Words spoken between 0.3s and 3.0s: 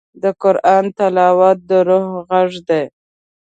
قرآن تلاوت د روح غږ دی.